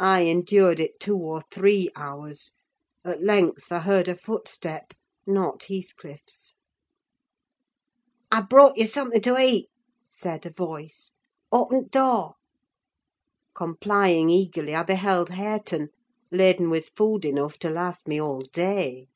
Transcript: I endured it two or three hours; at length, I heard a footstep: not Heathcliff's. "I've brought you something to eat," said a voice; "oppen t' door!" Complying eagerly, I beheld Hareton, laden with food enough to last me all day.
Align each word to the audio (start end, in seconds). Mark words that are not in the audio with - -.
I 0.00 0.22
endured 0.22 0.80
it 0.80 0.98
two 0.98 1.16
or 1.16 1.40
three 1.40 1.88
hours; 1.94 2.56
at 3.04 3.22
length, 3.22 3.70
I 3.70 3.78
heard 3.78 4.08
a 4.08 4.16
footstep: 4.16 4.92
not 5.24 5.62
Heathcliff's. 5.68 6.56
"I've 8.32 8.48
brought 8.48 8.76
you 8.76 8.88
something 8.88 9.20
to 9.20 9.38
eat," 9.38 9.68
said 10.08 10.44
a 10.46 10.50
voice; 10.50 11.12
"oppen 11.52 11.84
t' 11.84 11.88
door!" 11.90 12.34
Complying 13.54 14.30
eagerly, 14.30 14.74
I 14.74 14.82
beheld 14.82 15.30
Hareton, 15.30 15.90
laden 16.32 16.68
with 16.68 16.90
food 16.96 17.24
enough 17.24 17.56
to 17.60 17.70
last 17.70 18.08
me 18.08 18.20
all 18.20 18.40
day. 18.40 19.06